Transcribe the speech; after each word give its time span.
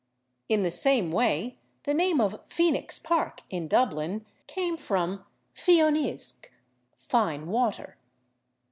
In 0.49 0.63
the 0.63 0.71
same 0.71 1.11
way 1.11 1.59
the 1.83 1.93
name 1.93 2.19
of 2.19 2.43
/Phoenix/ 2.47 2.97
Park, 3.03 3.43
in 3.51 3.67
Dublin, 3.67 4.25
came 4.47 4.75
from 4.75 5.23
/Fion 5.55 5.95
Uisg/ 5.95 6.45
(=/fine 6.97 7.45
water 7.45 7.97